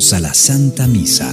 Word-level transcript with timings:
Bienvenidos 0.00 0.12
a 0.14 0.20
la 0.20 0.32
Santa 0.32 0.86
Misa. 0.86 1.30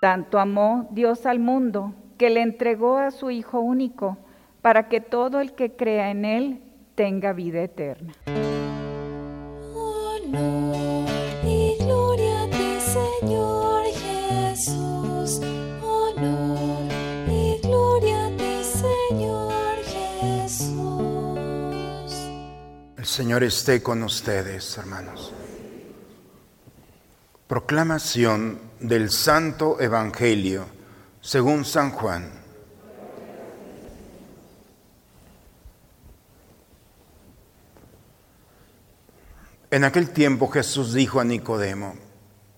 Tanto 0.00 0.38
amó 0.38 0.88
Dios 0.92 1.26
al 1.26 1.40
mundo 1.40 1.92
que 2.18 2.30
le 2.30 2.40
entregó 2.40 2.98
a 2.98 3.10
su 3.10 3.32
Hijo 3.32 3.58
único 3.58 4.16
para 4.62 4.88
que 4.88 5.00
todo 5.00 5.40
el 5.40 5.56
que 5.56 5.74
crea 5.74 6.12
en 6.12 6.24
Él 6.24 6.60
tenga 6.94 7.32
vida 7.32 7.62
eterna. 7.62 8.12
Honor 9.74 11.08
y 11.44 11.74
gloria 11.80 12.44
a 12.44 12.50
ti, 12.50 12.78
Señor 13.20 13.84
Jesús. 13.86 15.40
Honor 15.82 16.92
y 17.28 17.58
gloria 17.60 18.26
a 18.26 18.36
ti, 18.36 18.62
Señor 19.10 19.74
Jesús. 20.44 20.76
El 22.96 23.04
Señor 23.04 23.42
esté 23.42 23.82
con 23.82 24.04
ustedes, 24.04 24.78
hermanos. 24.78 25.32
Proclamación 27.48 28.58
del 28.80 29.08
Santo 29.08 29.80
Evangelio 29.80 30.66
según 31.20 31.64
San 31.64 31.92
Juan. 31.92 32.28
En 39.70 39.84
aquel 39.84 40.10
tiempo 40.10 40.48
Jesús 40.48 40.92
dijo 40.92 41.20
a 41.20 41.24
Nicodemo, 41.24 41.94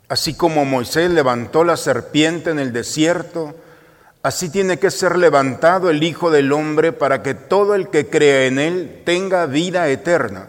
así 0.08 0.32
como 0.32 0.64
Moisés 0.64 1.10
levantó 1.10 1.64
la 1.64 1.76
serpiente 1.76 2.48
en 2.48 2.58
el 2.58 2.72
desierto, 2.72 3.54
así 4.22 4.48
tiene 4.48 4.78
que 4.78 4.90
ser 4.90 5.18
levantado 5.18 5.90
el 5.90 6.02
Hijo 6.02 6.30
del 6.30 6.50
Hombre 6.50 6.92
para 6.92 7.22
que 7.22 7.34
todo 7.34 7.74
el 7.74 7.90
que 7.90 8.08
crea 8.08 8.46
en 8.46 8.58
él 8.58 9.02
tenga 9.04 9.44
vida 9.44 9.86
eterna. 9.90 10.48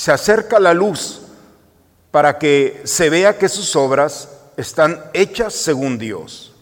se 0.00 0.10
acerca 0.10 0.58
la 0.58 0.72
luz 0.72 1.20
para 2.10 2.38
que 2.38 2.80
se 2.84 3.10
vea 3.10 3.36
que 3.36 3.50
sus 3.50 3.76
obras 3.76 4.30
están 4.56 4.98
hechas 5.12 5.52
según 5.52 5.98
Dios. 5.98 6.54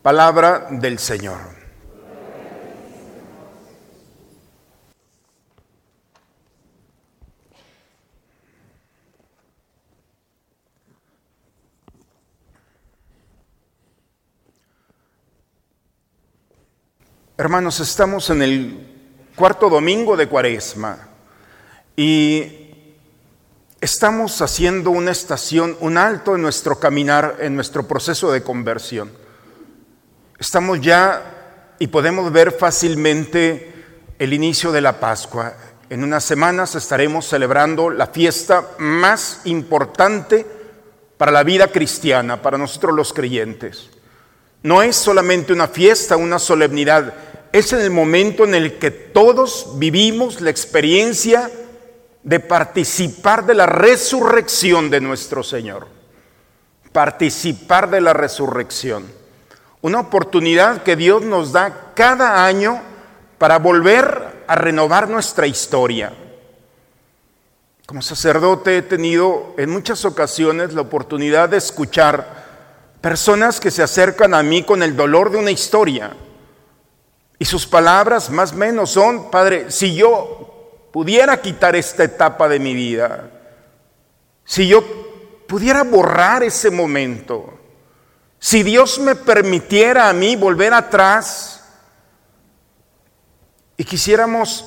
Palabra 0.00 0.68
del 0.70 0.98
Señor. 0.98 1.36
Hermanos, 17.36 17.80
estamos 17.80 18.30
en 18.30 18.40
el 18.40 19.30
cuarto 19.36 19.68
domingo 19.68 20.16
de 20.16 20.26
Cuaresma. 20.26 21.11
Y 21.96 22.70
estamos 23.80 24.40
haciendo 24.40 24.90
una 24.90 25.10
estación, 25.10 25.76
un 25.80 25.98
alto 25.98 26.34
en 26.34 26.42
nuestro 26.42 26.78
caminar, 26.78 27.36
en 27.40 27.54
nuestro 27.54 27.86
proceso 27.86 28.32
de 28.32 28.42
conversión. 28.42 29.10
Estamos 30.38 30.80
ya 30.80 31.74
y 31.78 31.88
podemos 31.88 32.32
ver 32.32 32.52
fácilmente 32.52 33.72
el 34.18 34.32
inicio 34.32 34.72
de 34.72 34.80
la 34.80 34.98
Pascua. 35.00 35.54
En 35.90 36.02
unas 36.02 36.24
semanas 36.24 36.74
estaremos 36.74 37.26
celebrando 37.26 37.90
la 37.90 38.06
fiesta 38.06 38.70
más 38.78 39.40
importante 39.44 40.46
para 41.18 41.32
la 41.32 41.42
vida 41.42 41.68
cristiana, 41.68 42.40
para 42.40 42.56
nosotros 42.56 42.94
los 42.94 43.12
creyentes. 43.12 43.90
No 44.62 44.80
es 44.82 44.96
solamente 44.96 45.52
una 45.52 45.68
fiesta, 45.68 46.16
una 46.16 46.38
solemnidad, 46.38 47.14
es 47.52 47.72
en 47.72 47.80
el 47.80 47.90
momento 47.90 48.44
en 48.44 48.54
el 48.54 48.78
que 48.78 48.90
todos 48.90 49.72
vivimos 49.76 50.40
la 50.40 50.50
experiencia 50.50 51.50
de 52.22 52.40
participar 52.40 53.44
de 53.44 53.54
la 53.54 53.66
resurrección 53.66 54.90
de 54.90 55.00
nuestro 55.00 55.42
Señor. 55.42 55.88
Participar 56.92 57.90
de 57.90 58.00
la 58.00 58.12
resurrección. 58.12 59.06
Una 59.80 60.00
oportunidad 60.00 60.82
que 60.82 60.94
Dios 60.94 61.22
nos 61.22 61.52
da 61.52 61.92
cada 61.94 62.44
año 62.44 62.80
para 63.38 63.58
volver 63.58 64.44
a 64.46 64.54
renovar 64.54 65.08
nuestra 65.08 65.46
historia. 65.46 66.12
Como 67.86 68.00
sacerdote 68.00 68.78
he 68.78 68.82
tenido 68.82 69.54
en 69.58 69.70
muchas 69.70 70.04
ocasiones 70.04 70.72
la 70.72 70.82
oportunidad 70.82 71.48
de 71.48 71.56
escuchar 71.56 72.42
personas 73.00 73.58
que 73.58 73.72
se 73.72 73.82
acercan 73.82 74.34
a 74.34 74.42
mí 74.42 74.62
con 74.62 74.82
el 74.82 74.94
dolor 74.94 75.30
de 75.30 75.38
una 75.38 75.50
historia. 75.50 76.12
Y 77.38 77.44
sus 77.44 77.66
palabras 77.66 78.30
más 78.30 78.52
o 78.52 78.56
menos 78.56 78.90
son, 78.90 79.30
Padre, 79.30 79.72
si 79.72 79.96
yo 79.96 80.51
pudiera 80.92 81.40
quitar 81.40 81.74
esta 81.74 82.04
etapa 82.04 82.48
de 82.48 82.58
mi 82.58 82.74
vida, 82.74 83.30
si 84.44 84.68
yo 84.68 84.84
pudiera 85.48 85.82
borrar 85.82 86.42
ese 86.42 86.70
momento, 86.70 87.58
si 88.38 88.62
Dios 88.62 88.98
me 88.98 89.14
permitiera 89.14 90.08
a 90.08 90.12
mí 90.12 90.36
volver 90.36 90.74
atrás 90.74 91.64
y 93.76 93.84
quisiéramos 93.84 94.66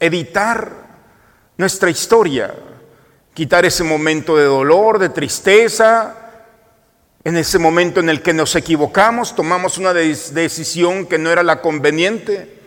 editar 0.00 0.72
nuestra 1.56 1.90
historia, 1.90 2.54
quitar 3.34 3.64
ese 3.64 3.84
momento 3.84 4.36
de 4.36 4.44
dolor, 4.44 4.98
de 4.98 5.10
tristeza, 5.10 6.16
en 7.24 7.36
ese 7.36 7.58
momento 7.58 8.00
en 8.00 8.08
el 8.08 8.20
que 8.20 8.32
nos 8.32 8.56
equivocamos, 8.56 9.36
tomamos 9.36 9.78
una 9.78 9.92
decisión 9.92 11.06
que 11.06 11.18
no 11.18 11.30
era 11.30 11.44
la 11.44 11.60
conveniente, 11.60 12.61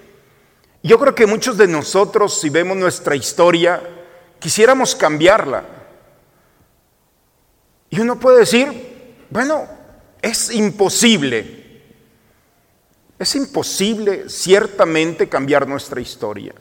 yo 0.87 0.99
creo 0.99 1.15
que 1.15 1.25
muchos 1.25 1.57
de 1.57 1.67
nosotros, 1.67 2.39
si 2.39 2.49
vemos 2.49 2.77
nuestra 2.77 3.15
historia, 3.15 3.81
quisiéramos 4.39 4.93
cambiarla. 4.93 5.65
Y 7.89 7.99
uno 7.99 8.19
puede 8.19 8.39
decir, 8.39 9.25
bueno, 9.31 9.67
es 10.21 10.51
imposible. 10.51 11.81
Es 13.17 13.35
imposible 13.35 14.29
ciertamente 14.29 15.27
cambiar 15.27 15.67
nuestra 15.67 16.01
historia. 16.01 16.53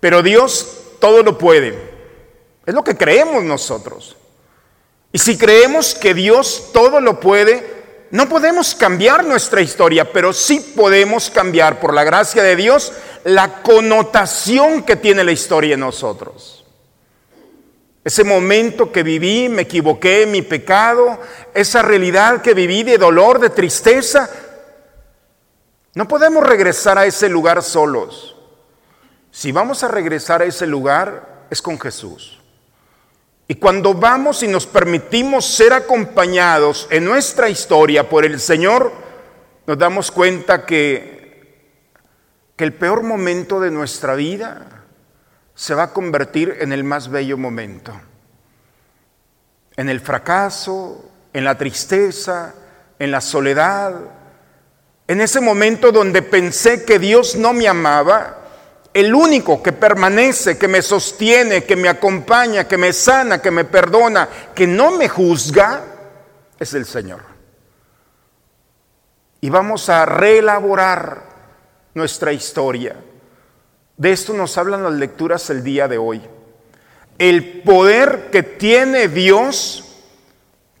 Pero 0.00 0.22
Dios 0.22 0.78
todo 0.98 1.22
lo 1.22 1.38
puede. 1.38 1.78
Es 2.66 2.74
lo 2.74 2.82
que 2.82 2.96
creemos 2.96 3.44
nosotros. 3.44 4.16
Y 5.12 5.18
si 5.18 5.36
creemos 5.36 5.94
que 5.94 6.14
Dios 6.14 6.70
todo 6.72 7.00
lo 7.00 7.20
puede, 7.20 7.79
no 8.10 8.28
podemos 8.28 8.74
cambiar 8.74 9.24
nuestra 9.24 9.60
historia, 9.60 10.12
pero 10.12 10.32
sí 10.32 10.72
podemos 10.74 11.30
cambiar, 11.30 11.78
por 11.78 11.94
la 11.94 12.02
gracia 12.02 12.42
de 12.42 12.56
Dios, 12.56 12.92
la 13.24 13.62
connotación 13.62 14.82
que 14.82 14.96
tiene 14.96 15.22
la 15.22 15.30
historia 15.30 15.74
en 15.74 15.80
nosotros. 15.80 16.64
Ese 18.02 18.24
momento 18.24 18.90
que 18.90 19.04
viví, 19.04 19.48
me 19.48 19.62
equivoqué, 19.62 20.26
mi 20.26 20.42
pecado, 20.42 21.20
esa 21.54 21.82
realidad 21.82 22.42
que 22.42 22.54
viví 22.54 22.82
de 22.82 22.98
dolor, 22.98 23.38
de 23.38 23.50
tristeza, 23.50 24.28
no 25.94 26.08
podemos 26.08 26.44
regresar 26.44 26.98
a 26.98 27.06
ese 27.06 27.28
lugar 27.28 27.62
solos. 27.62 28.36
Si 29.30 29.52
vamos 29.52 29.84
a 29.84 29.88
regresar 29.88 30.42
a 30.42 30.46
ese 30.46 30.66
lugar, 30.66 31.46
es 31.50 31.62
con 31.62 31.78
Jesús. 31.78 32.39
Y 33.50 33.56
cuando 33.56 33.94
vamos 33.94 34.44
y 34.44 34.46
nos 34.46 34.64
permitimos 34.64 35.44
ser 35.44 35.72
acompañados 35.72 36.86
en 36.88 37.04
nuestra 37.04 37.48
historia 37.48 38.08
por 38.08 38.24
el 38.24 38.38
Señor, 38.38 38.92
nos 39.66 39.76
damos 39.76 40.12
cuenta 40.12 40.64
que, 40.64 41.74
que 42.54 42.62
el 42.62 42.74
peor 42.74 43.02
momento 43.02 43.58
de 43.58 43.72
nuestra 43.72 44.14
vida 44.14 44.84
se 45.52 45.74
va 45.74 45.82
a 45.82 45.92
convertir 45.92 46.58
en 46.60 46.72
el 46.72 46.84
más 46.84 47.10
bello 47.10 47.36
momento. 47.36 48.00
En 49.74 49.88
el 49.88 49.98
fracaso, 49.98 51.10
en 51.32 51.42
la 51.42 51.58
tristeza, 51.58 52.54
en 53.00 53.10
la 53.10 53.20
soledad, 53.20 53.96
en 55.08 55.20
ese 55.20 55.40
momento 55.40 55.90
donde 55.90 56.22
pensé 56.22 56.84
que 56.84 57.00
Dios 57.00 57.34
no 57.34 57.52
me 57.52 57.66
amaba, 57.66 58.39
el 58.92 59.14
único 59.14 59.62
que 59.62 59.72
permanece, 59.72 60.58
que 60.58 60.66
me 60.66 60.82
sostiene, 60.82 61.64
que 61.64 61.76
me 61.76 61.88
acompaña, 61.88 62.66
que 62.66 62.76
me 62.76 62.92
sana, 62.92 63.40
que 63.40 63.50
me 63.50 63.64
perdona, 63.64 64.28
que 64.54 64.66
no 64.66 64.90
me 64.92 65.08
juzga, 65.08 65.84
es 66.58 66.74
el 66.74 66.86
Señor. 66.86 67.20
Y 69.40 69.48
vamos 69.48 69.88
a 69.88 70.04
reelaborar 70.04 71.22
nuestra 71.94 72.32
historia. 72.32 72.96
De 73.96 74.12
esto 74.12 74.32
nos 74.32 74.58
hablan 74.58 74.82
las 74.82 74.94
lecturas 74.94 75.48
el 75.50 75.62
día 75.62 75.86
de 75.86 75.98
hoy. 75.98 76.20
El 77.18 77.62
poder 77.62 78.30
que 78.30 78.42
tiene 78.42 79.08
Dios 79.08 79.84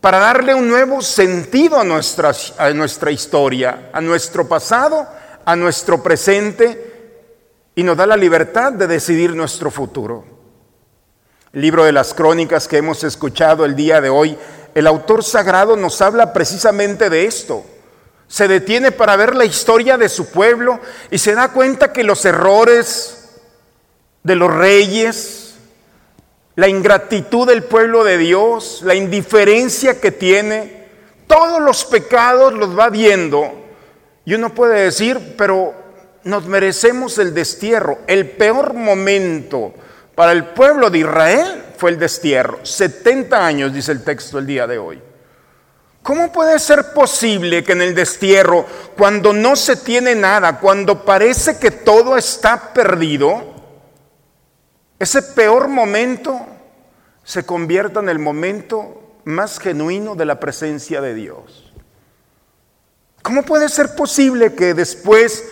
para 0.00 0.18
darle 0.18 0.54
un 0.54 0.68
nuevo 0.68 1.00
sentido 1.00 1.78
a 1.78 1.84
nuestra, 1.84 2.32
a 2.58 2.70
nuestra 2.70 3.10
historia, 3.10 3.90
a 3.92 4.00
nuestro 4.00 4.48
pasado, 4.48 5.06
a 5.44 5.54
nuestro 5.54 6.02
presente 6.02 6.89
y 7.80 7.82
nos 7.82 7.96
da 7.96 8.04
la 8.06 8.18
libertad 8.18 8.74
de 8.74 8.86
decidir 8.86 9.34
nuestro 9.34 9.70
futuro. 9.70 10.22
El 11.50 11.62
libro 11.62 11.82
de 11.82 11.92
las 11.92 12.12
crónicas 12.12 12.68
que 12.68 12.76
hemos 12.76 13.02
escuchado 13.04 13.64
el 13.64 13.74
día 13.74 14.02
de 14.02 14.10
hoy, 14.10 14.36
el 14.74 14.86
autor 14.86 15.24
sagrado 15.24 15.76
nos 15.76 16.02
habla 16.02 16.34
precisamente 16.34 17.08
de 17.08 17.24
esto. 17.24 17.64
Se 18.28 18.48
detiene 18.48 18.92
para 18.92 19.16
ver 19.16 19.34
la 19.34 19.46
historia 19.46 19.96
de 19.96 20.10
su 20.10 20.30
pueblo 20.30 20.78
y 21.10 21.16
se 21.16 21.32
da 21.32 21.52
cuenta 21.52 21.90
que 21.90 22.04
los 22.04 22.22
errores 22.26 23.30
de 24.24 24.36
los 24.36 24.52
reyes, 24.52 25.54
la 26.56 26.68
ingratitud 26.68 27.48
del 27.48 27.62
pueblo 27.62 28.04
de 28.04 28.18
Dios, 28.18 28.82
la 28.84 28.94
indiferencia 28.94 29.98
que 30.02 30.12
tiene, 30.12 30.84
todos 31.26 31.62
los 31.62 31.86
pecados 31.86 32.52
los 32.52 32.78
va 32.78 32.90
viendo. 32.90 33.50
Y 34.26 34.34
uno 34.34 34.54
puede 34.54 34.82
decir, 34.82 35.34
pero 35.38 35.79
nos 36.24 36.46
merecemos 36.46 37.18
el 37.18 37.34
destierro. 37.34 37.98
El 38.06 38.30
peor 38.30 38.74
momento 38.74 39.72
para 40.14 40.32
el 40.32 40.46
pueblo 40.46 40.90
de 40.90 40.98
Israel 40.98 41.64
fue 41.76 41.90
el 41.90 41.98
destierro. 41.98 42.64
70 42.64 43.46
años, 43.46 43.72
dice 43.72 43.92
el 43.92 44.04
texto 44.04 44.38
el 44.38 44.46
día 44.46 44.66
de 44.66 44.78
hoy. 44.78 45.02
¿Cómo 46.02 46.32
puede 46.32 46.58
ser 46.58 46.92
posible 46.94 47.62
que 47.62 47.72
en 47.72 47.82
el 47.82 47.94
destierro, 47.94 48.66
cuando 48.96 49.32
no 49.32 49.54
se 49.54 49.76
tiene 49.76 50.14
nada, 50.14 50.58
cuando 50.58 51.04
parece 51.04 51.58
que 51.58 51.70
todo 51.70 52.16
está 52.16 52.72
perdido, 52.72 53.54
ese 54.98 55.22
peor 55.22 55.68
momento 55.68 56.46
se 57.22 57.44
convierta 57.44 58.00
en 58.00 58.08
el 58.08 58.18
momento 58.18 59.18
más 59.24 59.58
genuino 59.58 60.14
de 60.14 60.24
la 60.24 60.40
presencia 60.40 61.00
de 61.00 61.14
Dios. 61.14 61.72
¿Cómo 63.22 63.42
puede 63.42 63.68
ser 63.68 63.94
posible 63.94 64.54
que 64.54 64.72
después 64.72 65.44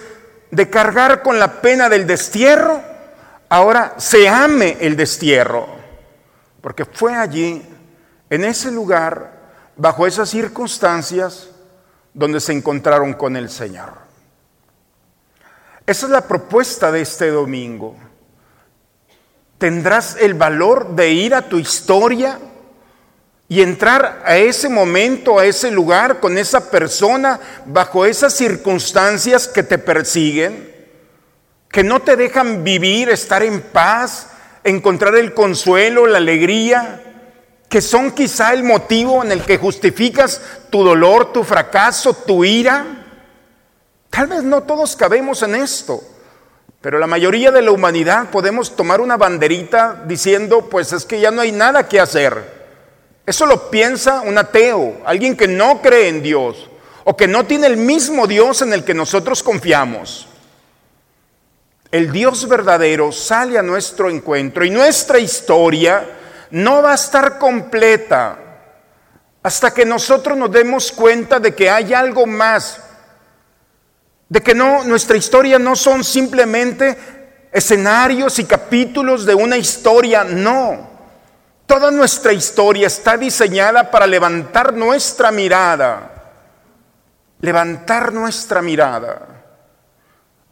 de 0.50 0.70
cargar 0.70 1.22
con 1.22 1.38
la 1.38 1.60
pena 1.60 1.88
del 1.88 2.06
destierro, 2.06 2.82
ahora 3.48 3.94
se 3.98 4.28
ame 4.28 4.76
el 4.80 4.96
destierro? 4.96 5.66
Porque 6.60 6.84
fue 6.84 7.14
allí, 7.14 7.62
en 8.30 8.44
ese 8.44 8.70
lugar, 8.70 9.32
bajo 9.76 10.06
esas 10.06 10.30
circunstancias, 10.30 11.48
donde 12.12 12.40
se 12.40 12.52
encontraron 12.52 13.14
con 13.14 13.36
el 13.36 13.48
Señor. 13.48 13.92
Esa 15.86 16.06
es 16.06 16.12
la 16.12 16.26
propuesta 16.26 16.90
de 16.92 17.00
este 17.00 17.30
domingo. 17.30 17.96
¿Tendrás 19.56 20.16
el 20.16 20.34
valor 20.34 20.94
de 20.94 21.10
ir 21.10 21.34
a 21.34 21.42
tu 21.42 21.58
historia 21.58 22.38
y 23.48 23.62
entrar 23.62 24.22
a 24.26 24.36
ese 24.36 24.68
momento, 24.68 25.38
a 25.38 25.46
ese 25.46 25.70
lugar, 25.70 26.20
con 26.20 26.36
esa 26.36 26.70
persona, 26.70 27.40
bajo 27.64 28.04
esas 28.04 28.34
circunstancias 28.34 29.48
que 29.48 29.62
te 29.62 29.78
persiguen, 29.78 30.70
que 31.70 31.82
no 31.82 32.00
te 32.00 32.16
dejan 32.16 32.62
vivir, 32.62 33.08
estar 33.08 33.42
en 33.42 33.62
paz, 33.62 34.28
encontrar 34.64 35.14
el 35.16 35.32
consuelo, 35.32 36.06
la 36.06 36.18
alegría, 36.18 37.02
que 37.70 37.80
son 37.80 38.10
quizá 38.10 38.52
el 38.52 38.64
motivo 38.64 39.24
en 39.24 39.32
el 39.32 39.42
que 39.42 39.56
justificas 39.56 40.42
tu 40.68 40.84
dolor, 40.84 41.32
tu 41.32 41.42
fracaso, 41.42 42.12
tu 42.12 42.44
ira? 42.44 42.84
Tal 44.10 44.26
vez 44.26 44.42
no 44.42 44.62
todos 44.62 44.94
cabemos 44.94 45.42
en 45.42 45.54
esto. 45.54 46.02
Pero 46.82 46.98
la 46.98 47.06
mayoría 47.06 47.50
de 47.50 47.62
la 47.62 47.72
humanidad 47.72 48.30
podemos 48.30 48.76
tomar 48.76 49.00
una 49.00 49.16
banderita 49.16 50.04
diciendo, 50.06 50.68
pues 50.70 50.92
es 50.92 51.04
que 51.04 51.18
ya 51.18 51.30
no 51.30 51.40
hay 51.40 51.52
nada 51.52 51.88
que 51.88 51.98
hacer. 51.98 52.57
Eso 53.28 53.44
lo 53.44 53.70
piensa 53.70 54.22
un 54.22 54.38
ateo, 54.38 55.02
alguien 55.04 55.36
que 55.36 55.46
no 55.46 55.82
cree 55.82 56.08
en 56.08 56.22
Dios 56.22 56.66
o 57.04 57.14
que 57.14 57.28
no 57.28 57.44
tiene 57.44 57.66
el 57.66 57.76
mismo 57.76 58.26
Dios 58.26 58.62
en 58.62 58.72
el 58.72 58.84
que 58.84 58.94
nosotros 58.94 59.42
confiamos. 59.42 60.26
El 61.90 62.10
Dios 62.10 62.48
verdadero 62.48 63.12
sale 63.12 63.58
a 63.58 63.62
nuestro 63.62 64.08
encuentro 64.08 64.64
y 64.64 64.70
nuestra 64.70 65.18
historia 65.18 66.08
no 66.52 66.80
va 66.80 66.92
a 66.92 66.94
estar 66.94 67.38
completa 67.38 68.38
hasta 69.42 69.74
que 69.74 69.84
nosotros 69.84 70.38
nos 70.38 70.50
demos 70.50 70.90
cuenta 70.90 71.38
de 71.38 71.54
que 71.54 71.68
hay 71.68 71.92
algo 71.92 72.24
más 72.24 72.80
de 74.26 74.40
que 74.40 74.54
no, 74.54 74.84
nuestra 74.84 75.18
historia 75.18 75.58
no 75.58 75.76
son 75.76 76.02
simplemente 76.02 76.96
escenarios 77.52 78.38
y 78.38 78.44
capítulos 78.44 79.26
de 79.26 79.34
una 79.34 79.58
historia, 79.58 80.24
no. 80.24 80.87
Toda 81.68 81.90
nuestra 81.90 82.32
historia 82.32 82.86
está 82.86 83.18
diseñada 83.18 83.90
para 83.90 84.06
levantar 84.06 84.72
nuestra 84.72 85.30
mirada, 85.30 86.32
levantar 87.42 88.10
nuestra 88.10 88.62
mirada. 88.62 89.44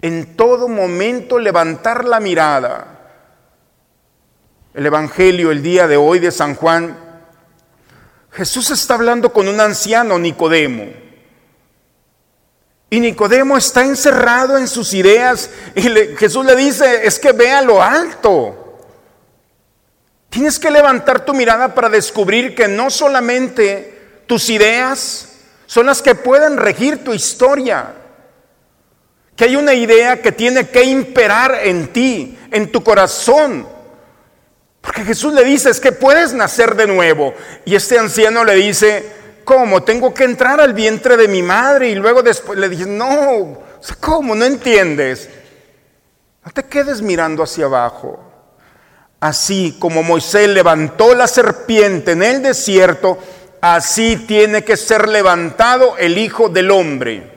En 0.02 0.36
todo 0.36 0.68
momento 0.68 1.38
levantar 1.38 2.04
la 2.04 2.20
mirada. 2.20 2.86
El 4.74 4.84
Evangelio 4.84 5.50
el 5.50 5.62
día 5.62 5.88
de 5.88 5.96
hoy 5.96 6.18
de 6.18 6.30
San 6.30 6.54
Juan, 6.54 6.94
Jesús 8.30 8.70
está 8.70 8.92
hablando 8.92 9.32
con 9.32 9.48
un 9.48 9.58
anciano 9.58 10.18
Nicodemo. 10.18 10.84
Y 12.90 13.00
Nicodemo 13.00 13.56
está 13.56 13.86
encerrado 13.86 14.58
en 14.58 14.68
sus 14.68 14.92
ideas 14.92 15.48
y 15.74 15.88
Jesús 16.18 16.44
le 16.44 16.54
dice, 16.54 17.06
es 17.06 17.18
que 17.18 17.32
vea 17.32 17.62
lo 17.62 17.82
alto. 17.82 18.65
Tienes 20.36 20.58
que 20.58 20.70
levantar 20.70 21.24
tu 21.24 21.32
mirada 21.32 21.74
para 21.74 21.88
descubrir 21.88 22.54
que 22.54 22.68
no 22.68 22.90
solamente 22.90 24.20
tus 24.26 24.50
ideas 24.50 25.28
son 25.64 25.86
las 25.86 26.02
que 26.02 26.14
pueden 26.14 26.58
regir 26.58 27.02
tu 27.02 27.14
historia, 27.14 27.94
que 29.34 29.44
hay 29.44 29.56
una 29.56 29.72
idea 29.72 30.20
que 30.20 30.32
tiene 30.32 30.68
que 30.68 30.84
imperar 30.84 31.60
en 31.62 31.90
ti, 31.90 32.38
en 32.50 32.70
tu 32.70 32.84
corazón. 32.84 33.66
Porque 34.82 35.04
Jesús 35.04 35.32
le 35.32 35.42
dice, 35.42 35.70
es 35.70 35.80
que 35.80 35.92
puedes 35.92 36.34
nacer 36.34 36.76
de 36.76 36.86
nuevo. 36.86 37.32
Y 37.64 37.74
este 37.74 37.98
anciano 37.98 38.44
le 38.44 38.56
dice, 38.56 39.10
¿Cómo? 39.42 39.84
Tengo 39.84 40.12
que 40.12 40.24
entrar 40.24 40.60
al 40.60 40.74
vientre 40.74 41.16
de 41.16 41.28
mi 41.28 41.42
madre 41.42 41.88
y 41.88 41.94
luego 41.94 42.22
después 42.22 42.58
le 42.58 42.68
dije, 42.68 42.84
no, 42.84 43.62
¿cómo? 44.00 44.34
No 44.34 44.44
entiendes. 44.44 45.30
No 46.44 46.52
te 46.52 46.62
quedes 46.64 47.00
mirando 47.00 47.42
hacia 47.42 47.64
abajo. 47.64 48.25
Así 49.20 49.76
como 49.78 50.02
Moisés 50.02 50.48
levantó 50.48 51.14
la 51.14 51.26
serpiente 51.26 52.12
en 52.12 52.22
el 52.22 52.42
desierto, 52.42 53.18
así 53.60 54.16
tiene 54.26 54.62
que 54.62 54.76
ser 54.76 55.08
levantado 55.08 55.96
el 55.96 56.18
Hijo 56.18 56.48
del 56.48 56.70
Hombre. 56.70 57.32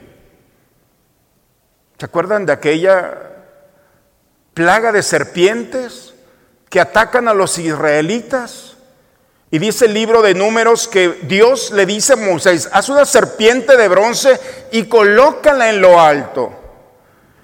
¿Se 1.98 2.04
acuerdan 2.04 2.46
de 2.46 2.52
aquella 2.52 3.14
plaga 4.54 4.92
de 4.92 5.02
serpientes 5.02 6.14
que 6.68 6.80
atacan 6.80 7.28
a 7.28 7.34
los 7.34 7.58
israelitas? 7.58 8.76
Y 9.50 9.58
dice 9.58 9.86
el 9.86 9.94
libro 9.94 10.22
de 10.22 10.34
números 10.34 10.86
que 10.86 11.18
Dios 11.22 11.72
le 11.72 11.84
dice 11.86 12.12
a 12.12 12.16
Moisés, 12.16 12.68
haz 12.72 12.88
una 12.88 13.04
serpiente 13.04 13.76
de 13.76 13.88
bronce 13.88 14.38
y 14.70 14.84
colócala 14.84 15.70
en 15.70 15.80
lo 15.80 16.00
alto. 16.00 16.52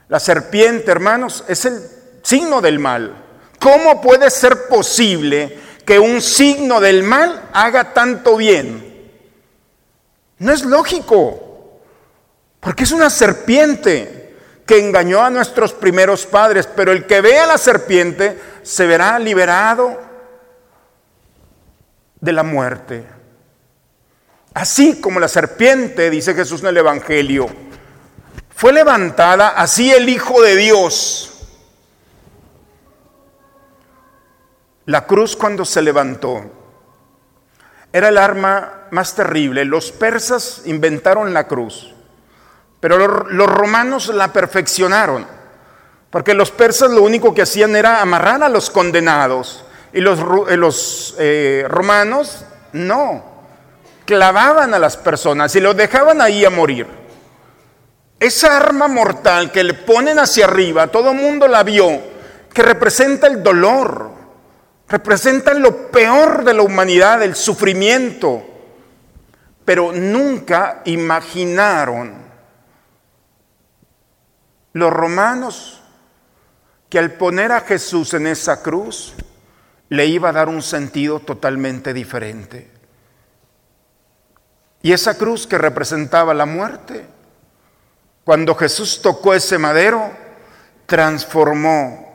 La 0.08 0.20
serpiente, 0.20 0.90
hermanos, 0.90 1.44
es 1.48 1.64
el 1.64 1.82
signo 2.22 2.60
del 2.60 2.78
mal. 2.78 3.25
¿Cómo 3.58 4.00
puede 4.00 4.30
ser 4.30 4.68
posible 4.68 5.58
que 5.84 5.98
un 5.98 6.20
signo 6.20 6.80
del 6.80 7.02
mal 7.02 7.48
haga 7.52 7.92
tanto 7.92 8.36
bien? 8.36 9.10
No 10.38 10.52
es 10.52 10.64
lógico, 10.64 11.80
porque 12.60 12.84
es 12.84 12.92
una 12.92 13.10
serpiente 13.10 14.36
que 14.66 14.78
engañó 14.78 15.22
a 15.22 15.30
nuestros 15.30 15.72
primeros 15.72 16.26
padres, 16.26 16.68
pero 16.74 16.92
el 16.92 17.06
que 17.06 17.20
vea 17.20 17.46
la 17.46 17.56
serpiente 17.56 18.38
se 18.62 18.86
verá 18.86 19.18
liberado 19.18 20.00
de 22.20 22.32
la 22.32 22.42
muerte. 22.42 23.04
Así 24.52 25.00
como 25.00 25.20
la 25.20 25.28
serpiente, 25.28 26.10
dice 26.10 26.34
Jesús 26.34 26.62
en 26.62 26.68
el 26.68 26.78
Evangelio, 26.78 27.46
fue 28.54 28.72
levantada, 28.72 29.50
así 29.50 29.92
el 29.92 30.08
Hijo 30.08 30.42
de 30.42 30.56
Dios 30.56 31.35
La 34.86 35.04
cruz 35.04 35.34
cuando 35.34 35.64
se 35.64 35.82
levantó 35.82 36.44
era 37.92 38.08
el 38.08 38.18
arma 38.18 38.86
más 38.92 39.14
terrible. 39.14 39.64
Los 39.64 39.90
persas 39.90 40.62
inventaron 40.66 41.34
la 41.34 41.48
cruz, 41.48 41.92
pero 42.78 42.98
los, 42.98 43.46
romanos 43.48 44.08
la 44.08 44.32
perfeccionaron, 44.32 45.26
porque 46.10 46.34
los 46.34 46.52
persas 46.52 46.90
lo 46.90 47.02
único 47.02 47.34
que 47.34 47.42
hacían 47.42 47.74
era 47.74 48.00
amarrar 48.00 48.44
a 48.44 48.48
los 48.48 48.70
condenados 48.70 49.64
y 49.92 50.00
los, 50.00 50.20
eh, 51.18 51.62
eh, 51.64 51.68
romanos 51.68 52.44
no, 52.72 53.24
clavaban 54.04 54.72
a 54.72 54.78
las 54.78 54.96
personas 54.96 55.56
y 55.56 55.60
los 55.60 55.76
dejaban 55.76 56.20
ahí 56.20 56.44
a 56.44 56.50
morir. 56.50 56.86
Esa 58.20 58.56
arma 58.56 58.86
mortal 58.86 59.50
que 59.50 59.64
le 59.64 59.74
ponen 59.74 60.20
hacia 60.20 60.44
arriba, 60.44 60.86
todo 60.86 61.10
el 61.10 61.16
mundo 61.16 61.48
la 61.48 61.64
vio, 61.64 61.88
que 62.52 62.62
representa 62.62 63.26
el 63.26 63.42
dolor, 63.42 64.15
representa 64.88 65.54
lo 65.54 65.90
peor 65.90 66.44
de 66.44 66.54
la 66.54 66.62
humanidad, 66.62 67.22
el 67.22 67.34
sufrimiento, 67.34 68.44
pero 69.64 69.92
nunca 69.92 70.82
imaginaron 70.84 72.14
los 74.72 74.92
romanos 74.92 75.82
que 76.88 76.98
al 76.98 77.12
poner 77.12 77.50
a 77.52 77.62
Jesús 77.62 78.14
en 78.14 78.26
esa 78.26 78.62
cruz 78.62 79.14
le 79.88 80.06
iba 80.06 80.28
a 80.28 80.32
dar 80.32 80.48
un 80.48 80.62
sentido 80.62 81.20
totalmente 81.20 81.92
diferente. 81.92 82.70
Y 84.82 84.92
esa 84.92 85.16
cruz 85.16 85.46
que 85.46 85.58
representaba 85.58 86.32
la 86.34 86.46
muerte, 86.46 87.06
cuando 88.24 88.54
Jesús 88.54 89.00
tocó 89.02 89.34
ese 89.34 89.58
madero, 89.58 90.12
transformó. 90.86 92.05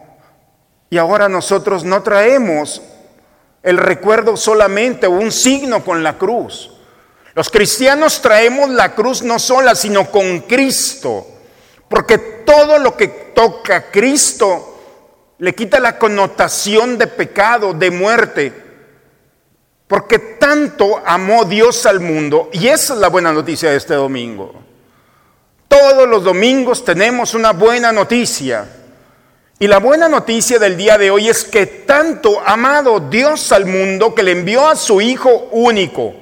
Y 0.92 0.98
ahora 0.98 1.30
nosotros 1.30 1.86
no 1.86 2.04
traemos 2.04 2.82
el 3.64 3.78
recuerdo 3.78 4.36
solamente 4.36 5.08
o 5.08 5.12
un 5.12 5.32
signo 5.32 5.86
con 5.86 6.04
la 6.04 6.18
cruz. 6.18 6.70
Los 7.34 7.50
cristianos 7.50 8.22
traemos 8.22 8.70
la 8.70 8.94
cruz 8.94 9.22
no 9.22 9.40
sola, 9.40 9.74
sino 9.74 10.12
con 10.12 10.42
Cristo. 10.42 11.26
Porque 11.88 12.18
todo 12.18 12.78
lo 12.78 12.98
que 12.98 13.08
toca 13.08 13.78
a 13.78 13.84
Cristo 13.90 14.82
le 15.38 15.56
quita 15.56 15.80
la 15.80 15.98
connotación 15.98 16.98
de 16.98 17.08
pecado, 17.08 17.74
de 17.74 17.90
muerte. 17.90 18.54
Porque 19.88 20.20
tanto 20.20 21.02
amó 21.06 21.46
Dios 21.46 21.86
al 21.86 22.02
mundo. 22.02 22.50
Y 22.52 22.68
esa 22.68 22.96
es 22.96 23.00
la 23.00 23.08
buena 23.08 23.32
noticia 23.32 23.70
de 23.70 23.78
este 23.78 23.94
domingo. 23.94 24.54
Todos 25.70 26.06
los 26.06 26.22
domingos 26.26 26.84
tenemos 26.84 27.34
una 27.34 27.54
buena 27.54 27.94
noticia. 27.94 28.81
Y 29.62 29.68
la 29.68 29.78
buena 29.78 30.10
noticia 30.10 30.58
del 30.58 30.76
día 30.76 30.98
de 30.98 31.12
hoy 31.12 31.30
es 31.30 31.44
que 31.44 31.68
tanto 31.68 32.42
amado 32.44 33.00
Dios 33.00 33.52
al 33.52 33.68
mundo 33.68 34.16
que 34.16 34.24
le 34.24 34.32
envió 34.32 34.68
a 34.68 34.76
su 34.76 35.00
Hijo 35.00 35.50
único 35.52 36.16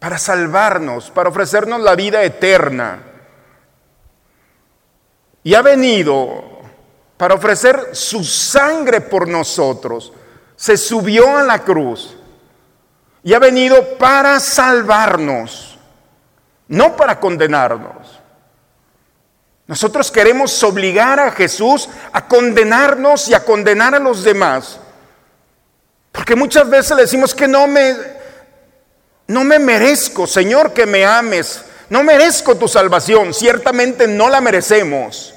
para 0.00 0.18
salvarnos, 0.18 1.12
para 1.12 1.28
ofrecernos 1.28 1.80
la 1.82 1.94
vida 1.94 2.24
eterna. 2.24 3.00
Y 5.44 5.54
ha 5.54 5.62
venido 5.62 6.42
para 7.16 7.36
ofrecer 7.36 7.90
su 7.92 8.24
sangre 8.24 9.02
por 9.02 9.28
nosotros. 9.28 10.12
Se 10.56 10.76
subió 10.76 11.36
a 11.36 11.44
la 11.44 11.60
cruz 11.60 12.16
y 13.22 13.34
ha 13.34 13.38
venido 13.38 13.96
para 13.98 14.40
salvarnos, 14.40 15.78
no 16.66 16.96
para 16.96 17.20
condenarnos. 17.20 18.21
Nosotros 19.72 20.10
queremos 20.10 20.62
obligar 20.64 21.18
a 21.18 21.30
Jesús 21.30 21.88
a 22.12 22.28
condenarnos 22.28 23.26
y 23.28 23.32
a 23.32 23.42
condenar 23.42 23.94
a 23.94 23.98
los 23.98 24.22
demás. 24.22 24.78
Porque 26.12 26.36
muchas 26.36 26.68
veces 26.68 26.94
le 26.94 27.04
decimos 27.04 27.34
que 27.34 27.48
no 27.48 27.66
me, 27.66 27.96
no 29.28 29.44
me 29.44 29.58
merezco, 29.58 30.26
Señor, 30.26 30.74
que 30.74 30.84
me 30.84 31.06
ames. 31.06 31.64
No 31.88 32.04
merezco 32.04 32.54
tu 32.54 32.68
salvación. 32.68 33.32
Ciertamente 33.32 34.06
no 34.06 34.28
la 34.28 34.42
merecemos. 34.42 35.32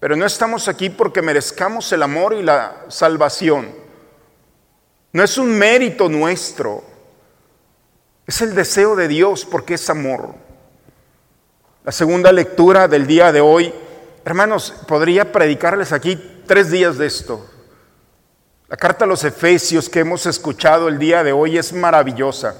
Pero 0.00 0.16
no 0.16 0.24
estamos 0.24 0.66
aquí 0.66 0.88
porque 0.88 1.20
merezcamos 1.20 1.92
el 1.92 2.04
amor 2.04 2.32
y 2.32 2.42
la 2.42 2.86
salvación. 2.88 3.74
No 5.12 5.22
es 5.22 5.36
un 5.36 5.50
mérito 5.50 6.08
nuestro. 6.08 6.82
Es 8.26 8.40
el 8.40 8.54
deseo 8.54 8.96
de 8.96 9.06
Dios 9.06 9.44
porque 9.44 9.74
es 9.74 9.90
amor. 9.90 10.47
La 11.88 11.92
segunda 11.92 12.30
lectura 12.32 12.86
del 12.86 13.06
día 13.06 13.32
de 13.32 13.40
hoy, 13.40 13.72
hermanos, 14.22 14.74
podría 14.86 15.32
predicarles 15.32 15.90
aquí 15.90 16.22
tres 16.46 16.70
días 16.70 16.98
de 16.98 17.06
esto. 17.06 17.48
La 18.68 18.76
carta 18.76 19.06
a 19.06 19.08
los 19.08 19.24
Efesios 19.24 19.88
que 19.88 20.00
hemos 20.00 20.26
escuchado 20.26 20.88
el 20.88 20.98
día 20.98 21.24
de 21.24 21.32
hoy 21.32 21.56
es 21.56 21.72
maravillosa. 21.72 22.56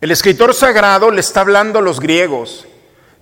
El 0.00 0.12
escritor 0.12 0.54
sagrado 0.54 1.10
le 1.10 1.18
está 1.18 1.40
hablando 1.40 1.80
a 1.80 1.82
los 1.82 1.98
griegos 1.98 2.64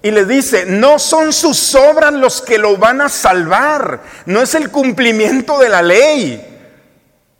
y 0.03 0.11
le 0.11 0.27
dice, 0.27 0.67
no 0.67 0.99
son 0.99 1.33
sus 1.33 1.75
obras 1.75 2.13
los 2.13 2.43
que 2.43 2.59
lo 2.59 2.77
van 2.77 3.01
a 3.01 3.09
salvar, 3.09 4.03
no 4.27 4.43
es 4.43 4.55
el 4.55 4.71
cumplimiento 4.71 5.59
de 5.59 5.69
la 5.71 5.81
ley. 5.81 6.48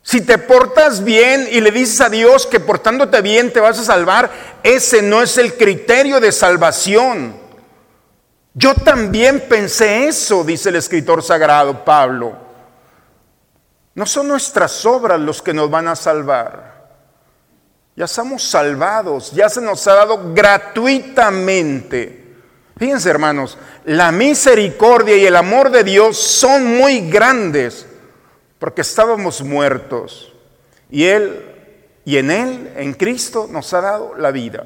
Si 0.01 0.21
te 0.21 0.37
portas 0.37 1.03
bien 1.03 1.47
y 1.51 1.61
le 1.61 1.71
dices 1.71 2.01
a 2.01 2.09
Dios 2.09 2.47
que 2.47 2.59
portándote 2.59 3.21
bien 3.21 3.53
te 3.53 3.59
vas 3.59 3.79
a 3.79 3.83
salvar, 3.83 4.31
ese 4.63 5.01
no 5.01 5.21
es 5.21 5.37
el 5.37 5.55
criterio 5.55 6.19
de 6.19 6.31
salvación. 6.31 7.37
Yo 8.53 8.73
también 8.73 9.41
pensé 9.47 10.07
eso, 10.07 10.43
dice 10.43 10.69
el 10.69 10.77
escritor 10.77 11.21
sagrado 11.21 11.85
Pablo. 11.85 12.35
No 13.93 14.05
son 14.05 14.27
nuestras 14.27 14.85
obras 14.85 15.19
los 15.19 15.41
que 15.41 15.53
nos 15.53 15.69
van 15.69 15.87
a 15.87 15.95
salvar. 15.95 16.79
Ya 17.95 18.07
somos 18.07 18.43
salvados, 18.43 19.31
ya 19.31 19.49
se 19.49 19.61
nos 19.61 19.85
ha 19.87 19.93
dado 19.93 20.33
gratuitamente 20.33 22.19
Fíjense 22.79 23.09
hermanos, 23.09 23.57
la 23.83 24.13
misericordia 24.13 25.17
y 25.17 25.25
el 25.25 25.35
amor 25.35 25.69
de 25.69 25.83
Dios 25.83 26.17
son 26.17 26.77
muy 26.77 27.09
grandes 27.09 27.85
porque 28.59 28.81
estábamos 28.81 29.41
muertos 29.41 30.33
y 30.91 31.05
Él 31.05 31.55
y 32.05 32.17
en 32.17 32.31
Él, 32.31 32.73
en 32.75 32.93
Cristo, 32.93 33.47
nos 33.49 33.73
ha 33.73 33.81
dado 33.81 34.15
la 34.15 34.31
vida. 34.31 34.65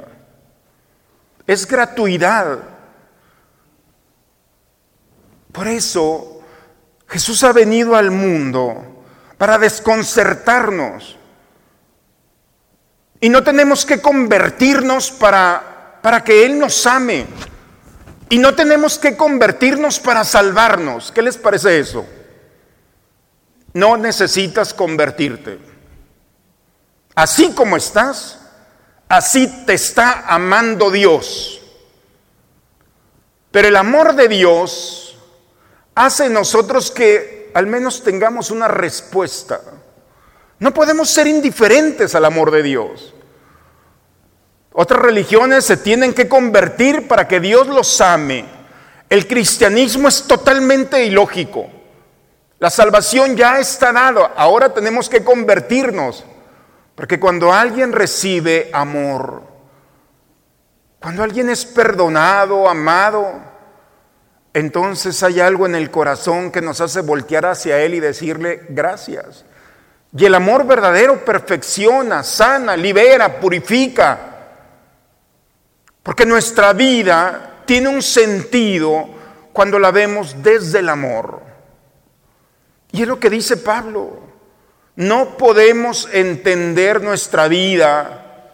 Es 1.46 1.68
gratuidad. 1.68 2.60
Por 5.52 5.68
eso 5.68 6.42
Jesús 7.08 7.44
ha 7.44 7.52
venido 7.52 7.96
al 7.96 8.12
mundo 8.12 9.04
para 9.38 9.58
desconcertarnos. 9.58 11.18
Y 13.20 13.30
no 13.30 13.44
tenemos 13.44 13.86
que 13.86 14.02
convertirnos 14.02 15.12
para, 15.12 16.00
para 16.02 16.24
que 16.24 16.46
Él 16.46 16.58
nos 16.58 16.86
ame. 16.88 17.26
Y 18.30 18.38
no 18.38 18.56
tenemos 18.56 18.98
que 18.98 19.16
convertirnos 19.18 20.00
para 20.00 20.24
salvarnos. 20.24 21.12
¿Qué 21.12 21.22
les 21.22 21.38
parece 21.38 21.78
eso? 21.78 22.06
No 23.74 23.98
necesitas 23.98 24.74
convertirte. 24.74 25.60
Así 27.16 27.52
como 27.54 27.78
estás, 27.78 28.40
así 29.08 29.66
te 29.66 29.74
está 29.74 30.26
amando 30.28 30.92
Dios. 30.92 31.62
Pero 33.52 33.68
el 33.68 33.76
amor 33.76 34.16
de 34.16 34.28
Dios 34.28 35.18
hace 35.96 36.30
nosotros 36.30 36.90
que 36.90 37.52
al 37.54 37.68
menos 37.68 38.04
tengamos 38.04 38.50
una 38.50 38.68
respuesta. 38.68 39.62
No 40.60 40.74
podemos 40.74 41.10
ser 41.10 41.28
indiferentes 41.28 42.16
al 42.16 42.26
amor 42.26 42.50
de 42.52 42.64
Dios. 42.64 43.14
Otras 44.72 45.02
religiones 45.02 45.66
se 45.66 45.78
tienen 45.78 46.14
que 46.14 46.28
convertir 46.28 47.08
para 47.08 47.28
que 47.28 47.40
Dios 47.40 47.68
los 47.68 48.02
ame. 48.02 48.46
El 49.08 49.28
cristianismo 49.28 50.08
es 50.08 50.24
totalmente 50.24 51.06
ilógico. 51.06 51.70
La 52.64 52.70
salvación 52.70 53.36
ya 53.36 53.60
está 53.60 53.92
dada, 53.92 54.32
ahora 54.38 54.74
tenemos 54.74 55.10
que 55.10 55.22
convertirnos. 55.22 56.24
Porque 56.96 57.20
cuando 57.20 57.52
alguien 57.52 57.92
recibe 57.92 58.70
amor, 58.72 59.44
cuando 61.02 61.24
alguien 61.24 61.50
es 61.50 61.66
perdonado, 61.66 62.70
amado, 62.70 63.34
entonces 64.54 65.22
hay 65.24 65.42
algo 65.42 65.66
en 65.66 65.76
el 65.76 65.92
corazón 65.92 66.52
que 66.52 66.62
nos 66.62 66.80
hace 66.80 67.02
voltear 67.02 67.48
hacia 67.48 67.82
Él 67.82 67.96
y 67.96 68.00
decirle 68.00 68.62
gracias. 68.70 69.44
Y 70.16 70.24
el 70.24 70.34
amor 70.34 70.66
verdadero 70.66 71.26
perfecciona, 71.26 72.24
sana, 72.24 72.78
libera, 72.78 73.42
purifica. 73.42 74.20
Porque 76.02 76.26
nuestra 76.26 76.72
vida 76.72 77.64
tiene 77.66 77.90
un 77.90 78.02
sentido 78.02 79.10
cuando 79.52 79.78
la 79.80 79.92
vemos 79.92 80.42
desde 80.42 80.80
el 80.80 80.88
amor. 80.88 81.53
Y 82.94 83.02
es 83.02 83.08
lo 83.08 83.20
que 83.20 83.32
dice 83.32 83.58
Pablo. 83.58 84.20
No 84.96 85.36
podemos 85.36 86.08
entender 86.14 87.02
nuestra 87.02 87.48
vida 87.48 88.52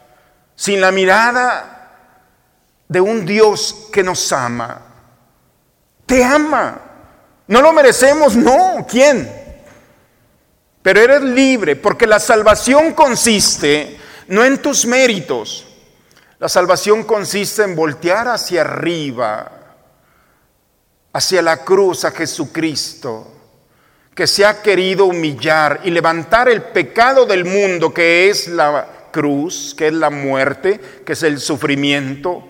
sin 0.55 0.79
la 0.79 0.93
mirada 0.93 1.91
de 2.87 3.01
un 3.01 3.25
Dios 3.25 3.89
que 3.91 4.01
nos 4.01 4.31
ama. 4.31 4.81
Te 6.05 6.23
ama. 6.23 6.79
No 7.47 7.61
lo 7.61 7.73
merecemos, 7.73 8.37
no. 8.37 8.87
¿Quién? 8.89 9.29
Pero 10.81 11.01
eres 11.01 11.21
libre 11.21 11.75
porque 11.75 12.07
la 12.07 12.19
salvación 12.19 12.93
consiste 12.93 13.99
no 14.29 14.45
en 14.45 14.61
tus 14.61 14.85
méritos. 14.85 15.67
La 16.39 16.47
salvación 16.47 17.03
consiste 17.03 17.63
en 17.63 17.75
voltear 17.75 18.29
hacia 18.29 18.61
arriba, 18.61 19.51
hacia 21.11 21.41
la 21.41 21.65
cruz, 21.65 22.05
a 22.05 22.11
Jesucristo, 22.11 23.38
que 24.19 24.27
se 24.27 24.45
ha 24.45 24.61
querido 24.61 25.05
humillar 25.05 25.79
y 25.85 25.91
levantar 25.91 26.49
el 26.49 26.61
pecado 26.61 27.25
del 27.25 27.45
mundo, 27.45 27.93
que 27.93 28.29
es 28.29 28.49
la 28.49 28.85
cruz, 29.11 29.73
que 29.73 29.87
es 29.87 29.93
la 29.93 30.09
muerte, 30.09 30.77
que 31.05 31.13
es 31.13 31.23
el 31.23 31.39
sufrimiento, 31.39 32.43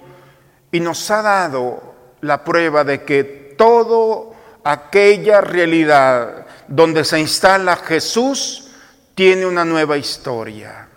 y 0.72 0.80
nos 0.80 1.12
ha 1.12 1.22
dado 1.22 1.94
la 2.22 2.44
prueba 2.44 2.84
de 2.84 3.04
que 3.04 3.54
todo 3.56 4.34
aquella 4.64 5.42
realidad 5.42 6.48
donde 6.68 7.04
se 7.04 7.20
instala 7.20 7.76
Jesús 7.76 8.72
tiene 9.14 9.46
una 9.46 9.64
nueva 9.64 9.96
historia. 9.96 10.88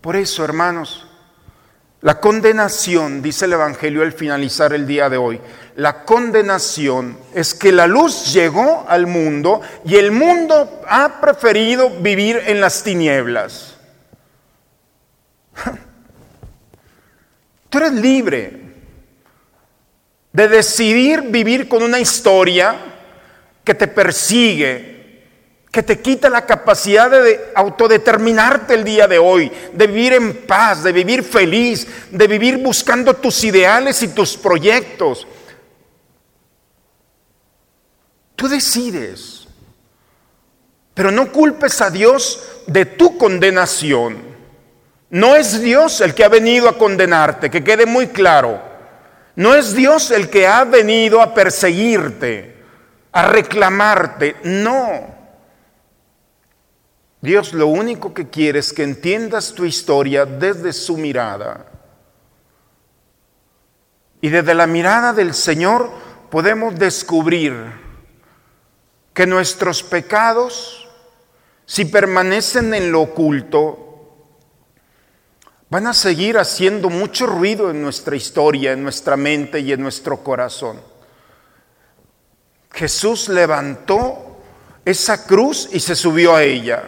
Por 0.00 0.16
eso, 0.16 0.42
hermanos, 0.42 1.06
la 2.00 2.18
condenación, 2.18 3.20
dice 3.20 3.44
el 3.44 3.52
Evangelio 3.52 4.00
al 4.00 4.14
finalizar 4.14 4.72
el 4.72 4.86
día 4.86 5.10
de 5.10 5.18
hoy, 5.18 5.38
la 5.76 6.04
condenación 6.04 7.16
es 7.34 7.54
que 7.54 7.72
la 7.72 7.86
luz 7.86 8.32
llegó 8.32 8.84
al 8.88 9.06
mundo 9.06 9.60
y 9.84 9.96
el 9.96 10.12
mundo 10.12 10.82
ha 10.88 11.20
preferido 11.20 11.90
vivir 11.90 12.42
en 12.46 12.60
las 12.60 12.82
tinieblas. 12.82 13.76
Tú 17.68 17.78
eres 17.78 17.92
libre 17.92 18.60
de 20.32 20.48
decidir 20.48 21.22
vivir 21.22 21.68
con 21.68 21.82
una 21.82 21.98
historia 21.98 22.76
que 23.64 23.74
te 23.74 23.88
persigue, 23.88 25.00
que 25.70 25.82
te 25.82 26.00
quita 26.00 26.28
la 26.28 26.46
capacidad 26.46 27.10
de 27.10 27.52
autodeterminarte 27.54 28.74
el 28.74 28.84
día 28.84 29.06
de 29.06 29.18
hoy, 29.18 29.52
de 29.72 29.86
vivir 29.86 30.14
en 30.14 30.46
paz, 30.46 30.82
de 30.82 30.92
vivir 30.92 31.22
feliz, 31.22 31.86
de 32.10 32.26
vivir 32.26 32.58
buscando 32.58 33.14
tus 33.14 33.44
ideales 33.44 34.02
y 34.02 34.08
tus 34.08 34.36
proyectos. 34.36 35.26
Tú 38.40 38.48
decides, 38.48 39.46
pero 40.94 41.10
no 41.10 41.30
culpes 41.30 41.82
a 41.82 41.90
Dios 41.90 42.62
de 42.66 42.86
tu 42.86 43.18
condenación. 43.18 44.16
No 45.10 45.36
es 45.36 45.60
Dios 45.60 46.00
el 46.00 46.14
que 46.14 46.24
ha 46.24 46.30
venido 46.30 46.66
a 46.66 46.78
condenarte, 46.78 47.50
que 47.50 47.62
quede 47.62 47.84
muy 47.84 48.06
claro. 48.06 48.58
No 49.36 49.54
es 49.54 49.74
Dios 49.74 50.10
el 50.10 50.30
que 50.30 50.46
ha 50.46 50.64
venido 50.64 51.20
a 51.20 51.34
perseguirte, 51.34 52.56
a 53.12 53.28
reclamarte. 53.28 54.36
No. 54.44 55.02
Dios 57.20 57.52
lo 57.52 57.66
único 57.66 58.14
que 58.14 58.30
quiere 58.30 58.60
es 58.60 58.72
que 58.72 58.84
entiendas 58.84 59.52
tu 59.52 59.66
historia 59.66 60.24
desde 60.24 60.72
su 60.72 60.96
mirada. 60.96 61.66
Y 64.22 64.30
desde 64.30 64.54
la 64.54 64.66
mirada 64.66 65.12
del 65.12 65.34
Señor 65.34 65.90
podemos 66.30 66.78
descubrir 66.78 67.89
que 69.12 69.26
nuestros 69.26 69.82
pecados, 69.82 70.88
si 71.66 71.84
permanecen 71.84 72.74
en 72.74 72.92
lo 72.92 73.02
oculto, 73.02 73.90
van 75.68 75.86
a 75.86 75.94
seguir 75.94 76.38
haciendo 76.38 76.90
mucho 76.90 77.26
ruido 77.26 77.70
en 77.70 77.82
nuestra 77.82 78.16
historia, 78.16 78.72
en 78.72 78.82
nuestra 78.82 79.16
mente 79.16 79.60
y 79.60 79.72
en 79.72 79.82
nuestro 79.82 80.22
corazón. 80.22 80.80
Jesús 82.72 83.28
levantó 83.28 84.40
esa 84.84 85.26
cruz 85.26 85.68
y 85.72 85.80
se 85.80 85.94
subió 85.94 86.34
a 86.34 86.42
ella. 86.42 86.84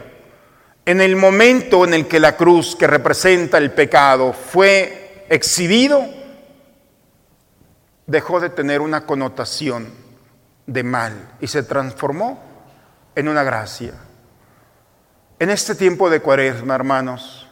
En 0.85 1.01
el 1.01 1.15
momento 1.17 1.85
en 1.85 1.95
el 1.95 2.09
que 2.09 2.19
la 2.19 2.37
cruz, 2.37 2.75
que 2.75 2.87
representa 2.87 3.59
el 3.59 3.73
pecado, 3.73 4.33
fue 4.33 5.27
exhibido, 5.29 6.05
dejó 8.07 8.41
de 8.41 8.51
tener 8.51 8.81
una 8.81 9.07
connotación 9.07 10.02
de 10.67 10.83
mal 10.83 11.13
y 11.41 11.47
se 11.47 11.63
transformó 11.63 12.43
en 13.15 13.29
una 13.29 13.43
gracia. 13.43 13.93
En 15.39 15.51
este 15.51 15.75
tiempo 15.75 16.09
de 16.09 16.21
cuaresma, 16.21 16.75
hermanos, 16.75 17.49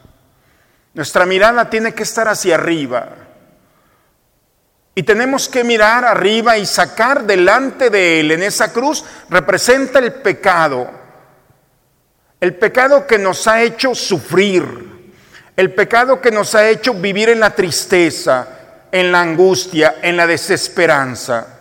nuestra 0.95 1.27
mirada 1.27 1.69
tiene 1.69 1.93
que 1.93 2.05
estar 2.05 2.29
hacia 2.29 2.55
arriba. 2.55 3.09
Y 4.95 5.03
tenemos 5.03 5.49
que 5.49 5.65
mirar 5.65 6.05
arriba 6.05 6.59
y 6.59 6.67
sacar 6.67 7.25
delante 7.25 7.91
de 7.91 8.21
Él 8.21 8.33
en 8.33 8.43
esa 8.43 8.73
cruz 8.73 9.05
representa 9.29 9.99
el 9.99 10.15
pecado. 10.15 10.91
El 12.41 12.55
pecado 12.57 13.07
que 13.07 13.19
nos 13.19 13.47
ha 13.47 13.63
hecho 13.63 13.95
sufrir. 13.95 15.13
El 15.57 15.75
pecado 15.75 16.21
que 16.21 16.31
nos 16.31 16.55
ha 16.55 16.69
hecho 16.69 16.95
vivir 16.95 17.29
en 17.29 17.41
la 17.41 17.51
tristeza, 17.51 18.49
en 18.91 19.13
la 19.13 19.21
angustia, 19.21 19.97
en 20.03 20.17
la 20.17 20.27
desesperanza 20.27 21.60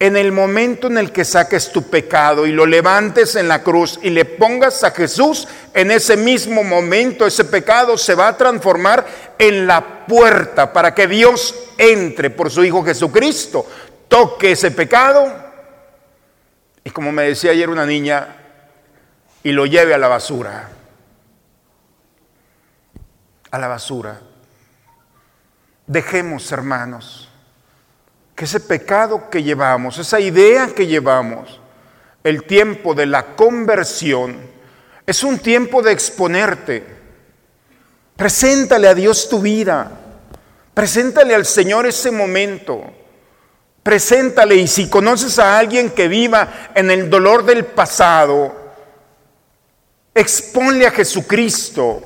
en 0.00 0.16
el 0.16 0.32
momento 0.32 0.86
en 0.86 0.96
el 0.96 1.12
que 1.12 1.26
saques 1.26 1.70
tu 1.70 1.90
pecado 1.90 2.46
y 2.46 2.52
lo 2.52 2.64
levantes 2.64 3.36
en 3.36 3.48
la 3.48 3.62
cruz 3.62 4.00
y 4.02 4.08
le 4.08 4.24
pongas 4.24 4.82
a 4.82 4.92
Jesús, 4.92 5.46
en 5.74 5.90
ese 5.90 6.16
mismo 6.16 6.64
momento 6.64 7.26
ese 7.26 7.44
pecado 7.44 7.98
se 7.98 8.14
va 8.14 8.28
a 8.28 8.36
transformar 8.36 9.06
en 9.38 9.66
la 9.66 10.06
puerta 10.06 10.72
para 10.72 10.94
que 10.94 11.06
Dios 11.06 11.54
entre 11.76 12.30
por 12.30 12.50
su 12.50 12.64
Hijo 12.64 12.82
Jesucristo, 12.82 13.66
toque 14.08 14.52
ese 14.52 14.70
pecado 14.70 15.50
y 16.82 16.88
como 16.90 17.12
me 17.12 17.24
decía 17.24 17.50
ayer 17.50 17.68
una 17.68 17.84
niña, 17.84 18.36
y 19.42 19.52
lo 19.52 19.66
lleve 19.66 19.92
a 19.92 19.98
la 19.98 20.08
basura. 20.08 20.70
A 23.50 23.58
la 23.58 23.68
basura. 23.68 24.18
Dejemos, 25.86 26.50
hermanos 26.52 27.29
que 28.40 28.46
ese 28.46 28.60
pecado 28.60 29.28
que 29.28 29.42
llevamos, 29.42 29.98
esa 29.98 30.18
idea 30.18 30.68
que 30.68 30.86
llevamos, 30.86 31.60
el 32.24 32.44
tiempo 32.44 32.94
de 32.94 33.04
la 33.04 33.36
conversión, 33.36 34.38
es 35.04 35.22
un 35.22 35.38
tiempo 35.38 35.82
de 35.82 35.92
exponerte. 35.92 36.82
Preséntale 38.16 38.88
a 38.88 38.94
Dios 38.94 39.28
tu 39.28 39.42
vida. 39.42 39.90
Preséntale 40.72 41.34
al 41.34 41.44
Señor 41.44 41.84
ese 41.84 42.10
momento. 42.10 42.82
Preséntale 43.82 44.54
y 44.54 44.66
si 44.66 44.88
conoces 44.88 45.38
a 45.38 45.58
alguien 45.58 45.90
que 45.90 46.08
viva 46.08 46.70
en 46.74 46.90
el 46.90 47.10
dolor 47.10 47.44
del 47.44 47.66
pasado, 47.66 48.56
exponle 50.14 50.86
a 50.86 50.92
Jesucristo, 50.92 52.00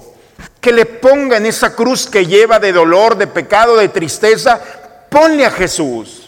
que 0.61 0.73
le 0.73 0.85
ponga 0.85 1.37
en 1.37 1.47
esa 1.47 1.77
cruz 1.77 2.09
que 2.09 2.27
lleva 2.27 2.59
de 2.59 2.73
dolor, 2.73 3.17
de 3.17 3.29
pecado, 3.29 3.77
de 3.77 3.89
tristeza, 3.89 4.61
ponle 5.09 5.47
a 5.47 5.51
Jesús. 5.53 6.24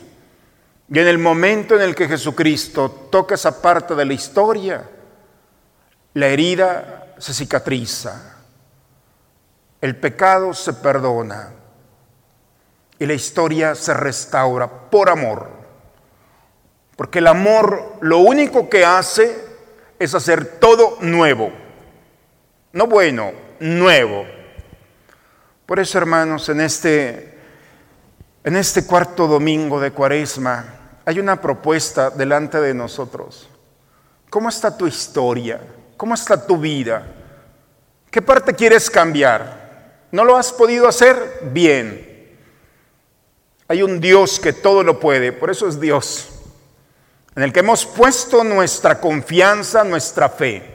Y 0.89 0.99
en 0.99 1.09
el 1.09 1.19
momento 1.19 1.75
en 1.75 1.83
el 1.83 1.95
que 1.95 2.09
Jesucristo 2.09 3.09
toca 3.11 3.35
esa 3.35 3.61
parte 3.61 3.95
de 3.95 4.05
la 4.05 4.13
historia, 4.13 4.89
la 6.15 6.27
herida 6.29 7.15
se 7.19 7.35
cicatriza, 7.35 8.37
el 9.81 9.97
pecado 9.97 10.55
se 10.55 10.73
perdona 10.75 11.53
y 12.99 13.07
la 13.07 13.15
historia 13.15 13.75
se 13.75 13.93
restaura 13.95 14.69
por 14.91 15.11
amor. 15.11 15.51
Porque 16.97 17.19
el 17.19 17.27
amor 17.27 17.97
lo 18.01 18.19
único 18.19 18.71
que 18.71 18.85
hace 18.85 19.37
es 19.99 20.15
hacer 20.15 20.59
todo 20.59 20.99
nuevo. 21.01 21.53
No 22.73 22.87
bueno, 22.87 23.33
nuevo. 23.61 24.25
Por 25.67 25.81
eso, 25.81 25.99
hermanos, 25.99 26.49
en 26.49 26.61
este, 26.61 27.39
en 28.45 28.57
este 28.57 28.87
cuarto 28.87 29.27
domingo 29.27 29.81
de 29.81 29.91
Cuaresma, 29.91 30.76
hay 31.07 31.21
una 31.21 31.41
propuesta 31.41 32.11
delante 32.11 32.61
de 32.61 32.75
nosotros. 32.75 33.49
¿Cómo 34.29 34.49
está 34.49 34.77
tu 34.77 34.89
historia? 34.89 35.61
¿Cómo 35.97 36.15
está 36.15 36.45
tu 36.45 36.59
vida? 36.59 37.07
¿Qué 38.11 38.21
parte 38.21 38.53
quieres 38.53 38.91
cambiar? 38.91 40.09
¿No 40.11 40.25
lo 40.25 40.37
has 40.37 40.53
podido 40.53 40.89
hacer? 40.89 41.49
Bien. 41.53 42.37
Hay 43.69 43.85
un 43.85 44.01
Dios 44.01 44.41
que 44.41 44.53
todo 44.53 44.83
lo 44.83 44.99
puede, 44.99 45.33
por 45.33 45.49
eso 45.49 45.69
es 45.69 45.81
Dios, 45.81 46.29
en 47.35 47.45
el 47.45 47.53
que 47.53 47.61
hemos 47.61 47.87
puesto 47.87 48.43
nuestra 48.43 49.01
confianza, 49.01 49.85
nuestra 49.85 50.29
fe. 50.29 50.75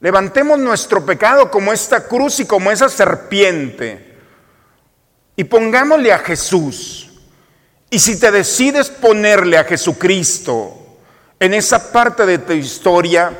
Levantemos 0.00 0.58
nuestro 0.58 1.06
pecado 1.06 1.48
como 1.48 1.72
esta 1.72 2.08
cruz 2.08 2.40
y 2.40 2.46
como 2.46 2.70
esa 2.70 2.88
serpiente 2.88 4.16
y 5.36 5.44
pongámosle 5.44 6.12
a 6.12 6.18
Jesús 6.18 7.09
y 7.90 7.98
si 7.98 8.18
te 8.18 8.30
decides 8.30 8.88
ponerle 8.88 9.58
a 9.58 9.64
Jesucristo 9.64 10.76
en 11.38 11.54
esa 11.54 11.92
parte 11.92 12.24
de 12.24 12.38
tu 12.38 12.52
historia, 12.52 13.32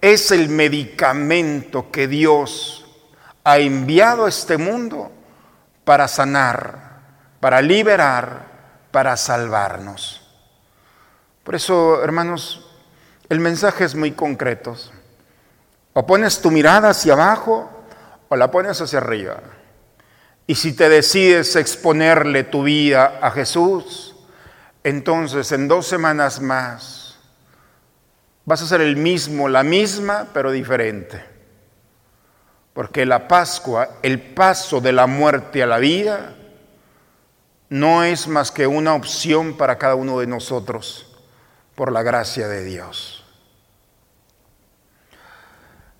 es 0.00 0.30
el 0.30 0.48
medicamento 0.50 1.90
que 1.90 2.06
Dios 2.06 2.86
ha 3.42 3.58
enviado 3.58 4.26
a 4.26 4.28
este 4.28 4.58
mundo 4.58 5.10
para 5.84 6.08
sanar, 6.08 7.00
para 7.40 7.62
liberar, 7.62 8.46
para 8.90 9.16
salvarnos. 9.16 10.22
Por 11.42 11.54
eso, 11.54 12.02
hermanos, 12.02 12.62
El 13.28 13.40
mensaje 13.40 13.84
es 13.84 13.94
muy 13.94 14.12
concreto. 14.12 14.76
O 15.92 16.06
pones 16.06 16.40
tu 16.40 16.50
mirada 16.50 16.90
hacia 16.90 17.14
abajo 17.14 17.68
o 18.28 18.36
la 18.36 18.50
pones 18.50 18.80
hacia 18.80 18.98
arriba. 18.98 19.38
Y 20.46 20.54
si 20.54 20.72
te 20.74 20.88
decides 20.88 21.56
exponerle 21.56 22.44
tu 22.44 22.62
vida 22.62 23.18
a 23.20 23.30
Jesús, 23.32 24.14
entonces 24.84 25.50
en 25.50 25.66
dos 25.66 25.86
semanas 25.86 26.40
más 26.40 27.18
vas 28.44 28.62
a 28.62 28.66
ser 28.66 28.80
el 28.80 28.96
mismo, 28.96 29.48
la 29.48 29.64
misma, 29.64 30.28
pero 30.32 30.52
diferente. 30.52 31.22
Porque 32.72 33.04
la 33.04 33.26
Pascua, 33.26 33.98
el 34.02 34.20
paso 34.20 34.80
de 34.80 34.92
la 34.92 35.06
muerte 35.06 35.62
a 35.62 35.66
la 35.66 35.78
vida, 35.78 36.36
no 37.68 38.04
es 38.04 38.28
más 38.28 38.52
que 38.52 38.68
una 38.68 38.94
opción 38.94 39.56
para 39.56 39.78
cada 39.78 39.96
uno 39.96 40.20
de 40.20 40.28
nosotros, 40.28 41.16
por 41.74 41.90
la 41.90 42.02
gracia 42.02 42.46
de 42.46 42.62
Dios. 42.62 43.25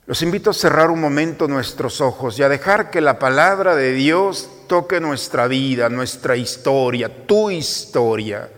Los 0.07 0.23
invito 0.23 0.51
a 0.51 0.55
cerrar 0.55 0.90
un 0.90 1.01
momento 1.01 1.49
nuestros 1.49 2.01
ojos 2.01 2.38
y 2.38 2.45
a 2.45 2.49
dejar 2.49 2.90
que 2.90 3.01
la 3.01 3.19
palabra 3.19 3.75
de 3.75 3.92
Dios 3.92 4.49
toque 4.69 5.01
nuestra 5.01 5.49
vida, 5.49 5.88
nuestra 5.88 6.37
historia, 6.37 7.27
tu 7.27 7.51
historia. 7.51 8.49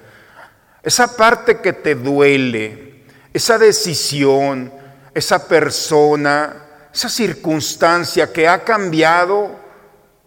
Esa 0.82 1.16
parte 1.16 1.60
que 1.60 1.72
te 1.72 1.94
duele, 1.94 3.04
esa 3.32 3.56
decisión, 3.56 4.70
esa 5.14 5.48
persona, 5.48 6.66
esa 6.92 7.08
circunstancia 7.08 8.30
que 8.30 8.46
ha 8.46 8.62
cambiado 8.62 9.50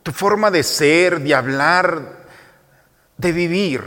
tu 0.02 0.12
forma 0.12 0.50
de 0.50 0.64
ser, 0.64 1.20
de 1.20 1.36
hablar, 1.36 2.02
de 3.18 3.32
vivir. 3.32 3.84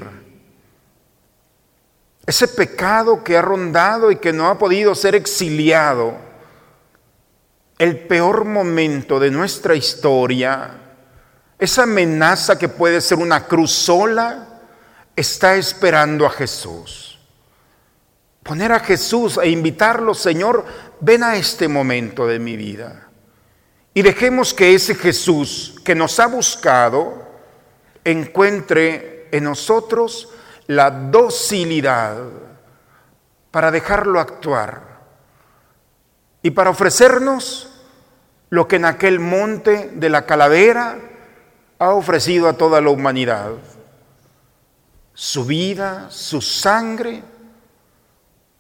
Ese 2.25 2.47
pecado 2.47 3.25
que 3.25 3.37
ha 3.37 3.42
rondado 3.42 4.12
y 4.12 4.16
que 4.16 4.33
no 4.33 4.49
ha 4.49 4.57
podido 4.57 4.94
ser 4.94 5.16
exiliado 5.16 6.33
el 7.79 7.99
peor 7.99 8.45
momento 8.45 9.19
de 9.19 9.31
nuestra 9.31 9.75
historia, 9.75 10.71
esa 11.59 11.83
amenaza 11.85 12.59
que 12.59 12.69
puede 12.69 13.01
ser 13.01 13.19
una 13.19 13.47
cruz 13.47 13.73
sola, 13.73 14.61
está 15.17 15.57
esperando 15.57 16.27
a 16.27 16.31
Jesús. 16.31 17.19
Poner 18.43 18.73
a 18.73 18.81
Jesús 18.81 19.39
e 19.43 19.49
invitarlo, 19.49 20.15
Señor, 20.15 20.65
ven 21.01 21.23
a 21.23 21.37
este 21.37 21.67
momento 21.67 22.27
de 22.27 22.39
mi 22.39 22.57
vida. 22.57 23.09
Y 23.95 24.03
dejemos 24.03 24.53
que 24.53 24.75
ese 24.75 24.95
Jesús 24.95 25.77
que 25.85 25.95
nos 25.95 26.19
ha 26.21 26.27
buscado 26.27 27.27
encuentre 28.05 29.29
en 29.31 29.45
nosotros 29.45 30.29
la 30.67 30.91
docilidad 30.91 32.19
para 33.51 33.71
dejarlo 33.71 34.21
actuar 34.21 34.93
y 36.44 36.50
para 36.50 36.68
ofrecernos 36.68 37.70
lo 38.50 38.68
que 38.68 38.76
en 38.76 38.85
aquel 38.85 39.18
monte 39.18 39.92
de 39.94 40.11
la 40.11 40.26
calavera 40.26 40.98
ha 41.78 41.88
ofrecido 41.88 42.50
a 42.50 42.52
toda 42.52 42.83
la 42.83 42.90
humanidad. 42.90 43.52
Su 45.14 45.46
vida, 45.46 46.11
su 46.11 46.42
sangre, 46.42 47.22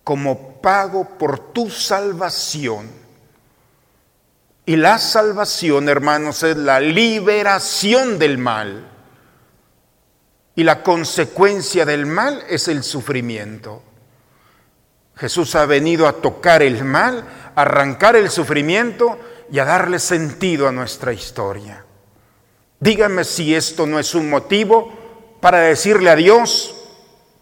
como 0.02 0.62
pago 0.62 1.18
por 1.18 1.52
tu 1.52 1.68
salvación. 1.68 2.90
Y 4.64 4.76
la 4.76 4.96
salvación, 4.96 5.90
hermanos, 5.90 6.42
es 6.42 6.56
la 6.56 6.80
liberación 6.80 8.18
del 8.18 8.38
mal. 8.38 8.88
Y 10.54 10.64
la 10.64 10.82
consecuencia 10.82 11.84
del 11.84 12.06
mal 12.06 12.44
es 12.48 12.66
el 12.68 12.82
sufrimiento. 12.82 13.82
Jesús 15.16 15.54
ha 15.54 15.66
venido 15.66 16.08
a 16.08 16.14
tocar 16.14 16.62
el 16.62 16.82
mal 16.84 17.24
arrancar 17.54 18.16
el 18.16 18.30
sufrimiento 18.30 19.18
y 19.50 19.58
a 19.58 19.64
darle 19.64 19.98
sentido 19.98 20.68
a 20.68 20.72
nuestra 20.72 21.12
historia. 21.12 21.84
Dígame 22.80 23.24
si 23.24 23.54
esto 23.54 23.86
no 23.86 23.98
es 23.98 24.14
un 24.14 24.28
motivo 24.28 24.92
para 25.40 25.58
decirle 25.58 26.10
a 26.10 26.16
Dios, 26.16 26.74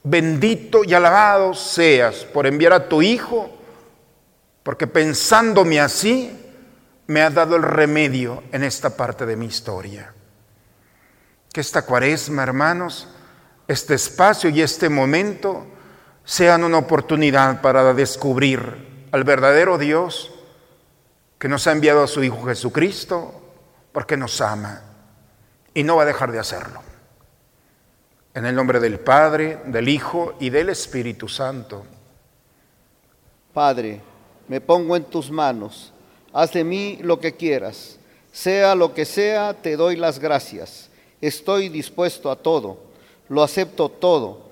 bendito 0.02 0.84
y 0.84 0.94
alabado 0.94 1.54
seas 1.54 2.24
por 2.24 2.46
enviar 2.46 2.72
a 2.72 2.88
tu 2.88 3.02
Hijo, 3.02 3.50
porque 4.62 4.86
pensándome 4.86 5.80
así, 5.80 6.38
me 7.06 7.22
ha 7.22 7.30
dado 7.30 7.56
el 7.56 7.62
remedio 7.62 8.42
en 8.52 8.62
esta 8.62 8.96
parte 8.96 9.26
de 9.26 9.36
mi 9.36 9.46
historia. 9.46 10.12
Que 11.52 11.60
esta 11.60 11.82
cuaresma, 11.82 12.42
hermanos, 12.42 13.08
este 13.68 13.94
espacio 13.94 14.50
y 14.50 14.62
este 14.62 14.88
momento 14.88 15.66
sean 16.24 16.64
una 16.64 16.78
oportunidad 16.78 17.60
para 17.60 17.92
descubrir 17.94 18.91
al 19.12 19.24
verdadero 19.24 19.78
Dios 19.78 20.30
que 21.38 21.48
nos 21.48 21.66
ha 21.66 21.72
enviado 21.72 22.02
a 22.02 22.06
su 22.06 22.24
Hijo 22.24 22.42
Jesucristo 22.44 23.32
porque 23.92 24.16
nos 24.16 24.40
ama 24.40 24.82
y 25.74 25.84
no 25.84 25.96
va 25.96 26.02
a 26.02 26.06
dejar 26.06 26.32
de 26.32 26.38
hacerlo. 26.38 26.80
En 28.34 28.46
el 28.46 28.54
nombre 28.54 28.80
del 28.80 28.98
Padre, 28.98 29.60
del 29.66 29.88
Hijo 29.90 30.34
y 30.40 30.48
del 30.48 30.70
Espíritu 30.70 31.28
Santo. 31.28 31.84
Padre, 33.52 34.00
me 34.48 34.62
pongo 34.62 34.96
en 34.96 35.04
tus 35.04 35.30
manos, 35.30 35.92
haz 36.32 36.52
de 36.52 36.64
mí 36.64 36.98
lo 37.02 37.20
que 37.20 37.36
quieras, 37.36 37.98
sea 38.32 38.74
lo 38.74 38.94
que 38.94 39.04
sea, 39.04 39.52
te 39.52 39.76
doy 39.76 39.96
las 39.96 40.18
gracias, 40.18 40.88
estoy 41.20 41.68
dispuesto 41.68 42.30
a 42.30 42.36
todo, 42.36 42.78
lo 43.28 43.42
acepto 43.42 43.90
todo 43.90 44.51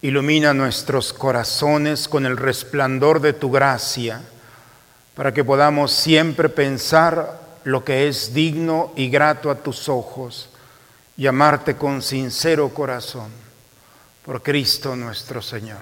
Ilumina 0.00 0.54
nuestros 0.54 1.12
corazones 1.12 2.06
con 2.06 2.24
el 2.24 2.36
resplandor 2.36 3.20
de 3.20 3.32
tu 3.32 3.50
gracia, 3.50 4.20
para 5.16 5.34
que 5.34 5.42
podamos 5.42 5.90
siempre 5.92 6.48
pensar 6.48 7.40
lo 7.64 7.84
que 7.84 8.06
es 8.06 8.32
digno 8.32 8.92
y 8.94 9.08
grato 9.10 9.50
a 9.50 9.56
tus 9.56 9.88
ojos 9.88 10.50
y 11.16 11.26
amarte 11.26 11.74
con 11.74 12.00
sincero 12.00 12.68
corazón, 12.68 13.28
por 14.24 14.40
Cristo 14.40 14.94
nuestro 14.94 15.42
Señor. 15.42 15.80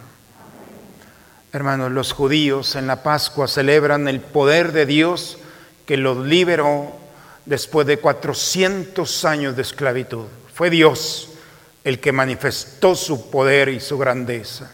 Hermanos, 1.53 1.93
los 1.93 2.13
judíos 2.13 2.75
en 2.75 2.87
la 2.87 3.03
Pascua 3.03 3.47
celebran 3.47 4.09
el 4.09 4.21
poder 4.21 4.73
de 4.73 4.87
Dios 4.87 5.37
que 5.85 5.99
los 5.99 6.27
liberó 6.27 6.93
después 7.45 7.87
de 7.87 7.99
400 7.99 9.25
años 9.27 9.57
de 9.57 9.63
esclavitud. 9.63 10.25
Fue 10.55 10.71
Dios 10.71 11.29
el 11.87 12.01
que 12.01 12.11
manifestó 12.11 12.97
su 12.97 13.31
poder 13.31 13.69
y 13.69 13.79
su 13.79 13.97
grandeza. 13.97 14.73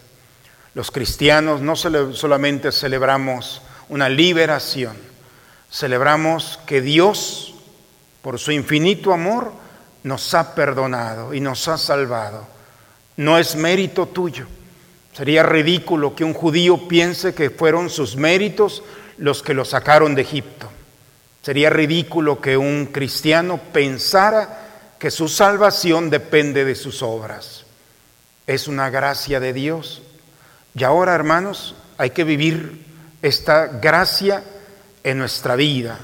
Los 0.73 0.91
cristianos 0.91 1.61
no 1.61 1.77
solamente 1.77 2.73
celebramos 2.73 3.61
una 3.91 4.09
liberación, 4.09 4.97
celebramos 5.71 6.59
que 6.67 6.81
Dios, 6.81 7.55
por 8.23 8.39
su 8.39 8.51
infinito 8.51 9.13
amor, 9.13 9.53
nos 10.05 10.33
ha 10.33 10.55
perdonado 10.55 11.35
y 11.35 11.41
nos 11.41 11.69
ha 11.69 11.77
salvado. 11.77 12.47
No 13.19 13.37
es 13.37 13.57
mérito 13.57 14.07
tuyo. 14.07 14.47
Sería 15.13 15.43
ridículo 15.43 16.17
que 16.17 16.25
un 16.25 16.33
judío 16.33 16.89
piense 16.89 17.35
que 17.35 17.51
fueron 17.51 17.91
sus 17.91 18.17
méritos 18.17 18.83
los 19.19 19.43
que 19.43 19.53
lo 19.53 19.67
sacaron 19.67 20.15
de 20.15 20.23
Egipto. 20.23 20.67
Sería 21.43 21.69
ridículo 21.69 22.41
que 22.41 22.57
un 22.57 22.87
cristiano 22.87 23.61
pensara 23.71 24.62
que 25.03 25.11
su 25.11 25.27
salvación 25.27 26.11
depende 26.11 26.65
de 26.65 26.77
sus 26.77 27.03
obras. 27.03 27.65
Es 28.47 28.69
una 28.69 28.89
gracia 28.89 29.41
de 29.41 29.53
Dios. 29.53 30.01
Y 30.77 30.85
ahora, 30.85 31.13
hermanos, 31.13 31.75
hay 31.99 32.11
que 32.11 32.23
vivir 32.23 32.87
esta 33.21 33.67
gracia 33.67 34.45
en 35.03 35.19
nuestra 35.19 35.57
vida. 35.57 35.99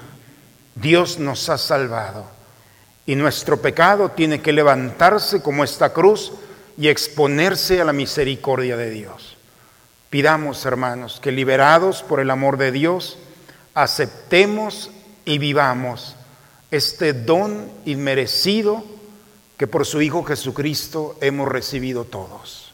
Dios 0.74 1.20
nos 1.20 1.48
ha 1.48 1.58
salvado. 1.58 2.28
Y 3.06 3.14
nuestro 3.14 3.62
pecado 3.62 4.08
tiene 4.08 4.42
que 4.42 4.52
levantarse 4.52 5.42
como 5.42 5.62
esta 5.62 5.92
cruz 5.92 6.32
y 6.76 6.88
exponerse 6.88 7.80
a 7.80 7.84
la 7.84 7.92
misericordia 7.92 8.76
de 8.76 8.90
Dios. 8.90 9.37
Pidamos, 10.11 10.66
hermanos, 10.66 11.20
que 11.22 11.30
liberados 11.30 12.02
por 12.02 12.18
el 12.18 12.32
amor 12.32 12.56
de 12.56 12.72
Dios, 12.72 13.16
aceptemos 13.74 14.90
y 15.24 15.38
vivamos 15.38 16.16
este 16.70 17.12
don 17.12 17.70
inmerecido 17.85 18.85
que 19.57 19.66
por 19.66 19.87
su 19.87 20.00
Hijo 20.00 20.22
Jesucristo 20.24 21.16
hemos 21.20 21.48
recibido 21.48 22.04
todos. 22.04 22.72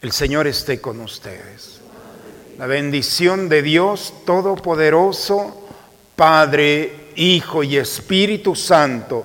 El 0.00 0.12
Señor 0.12 0.46
esté 0.46 0.80
con 0.80 1.00
ustedes. 1.00 1.80
la 2.58 2.66
bendición 2.66 3.48
de 3.48 3.62
Dios 3.62 4.12
Todopoderoso, 4.26 5.66
Padre, 6.14 7.08
Hijo 7.16 7.62
y 7.62 7.76
Espíritu 7.76 8.54
Santo, 8.54 9.24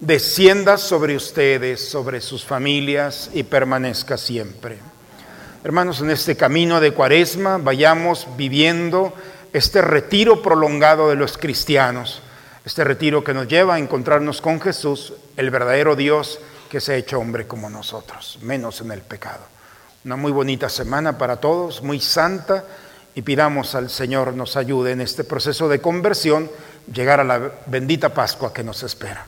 descienda 0.00 0.78
sobre 0.78 1.16
ustedes, 1.16 1.88
sobre 1.88 2.20
sus 2.20 2.44
familias 2.44 3.30
y 3.34 3.42
permanezca 3.42 4.16
siempre. 4.16 4.78
Hermanos, 5.64 6.00
en 6.00 6.10
este 6.10 6.36
camino 6.36 6.80
de 6.80 6.92
cuaresma 6.92 7.58
vayamos 7.58 8.28
viviendo 8.36 9.12
este 9.52 9.82
retiro 9.82 10.40
prolongado 10.40 11.08
de 11.08 11.16
los 11.16 11.36
cristianos, 11.36 12.22
este 12.68 12.84
retiro 12.84 13.24
que 13.24 13.32
nos 13.32 13.48
lleva 13.48 13.76
a 13.76 13.78
encontrarnos 13.78 14.42
con 14.42 14.60
Jesús, 14.60 15.14
el 15.38 15.50
verdadero 15.50 15.96
Dios 15.96 16.38
que 16.68 16.82
se 16.82 16.92
ha 16.92 16.96
hecho 16.96 17.18
hombre 17.18 17.46
como 17.46 17.70
nosotros, 17.70 18.38
menos 18.42 18.82
en 18.82 18.90
el 18.90 19.00
pecado. 19.00 19.40
Una 20.04 20.16
muy 20.16 20.32
bonita 20.32 20.68
semana 20.68 21.16
para 21.16 21.36
todos, 21.36 21.82
muy 21.82 21.98
santa, 21.98 22.66
y 23.14 23.22
pidamos 23.22 23.74
al 23.74 23.88
Señor 23.88 24.34
nos 24.34 24.58
ayude 24.58 24.92
en 24.92 25.00
este 25.00 25.24
proceso 25.24 25.66
de 25.70 25.80
conversión, 25.80 26.50
llegar 26.92 27.20
a 27.20 27.24
la 27.24 27.52
bendita 27.64 28.12
Pascua 28.12 28.52
que 28.52 28.62
nos 28.62 28.82
espera. 28.82 29.24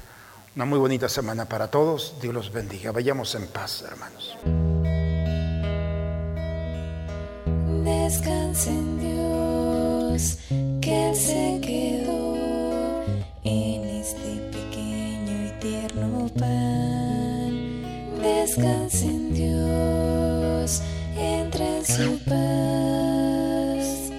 Una 0.55 0.67
muy 0.67 0.79
bonita 0.79 1.09
semana 1.09 1.47
para 1.47 1.69
todos, 1.69 2.17
Dios 2.21 2.35
los 2.35 2.53
bendiga. 2.53 2.93
Vayamos 2.93 3.35
en 3.37 3.47
paz, 3.47 3.83
hermanos. 3.91 4.37
Descansa 7.85 8.69
en 8.69 8.99
Dios, 9.01 10.39
que 10.83 11.15
se 11.15 11.59
quedó 11.67 12.00
Descansa 18.51 19.05
en 19.05 19.33
Dios, 19.33 20.83
entra 21.17 21.65
en 21.65 21.85
su 21.85 22.19
paz. 22.25 24.11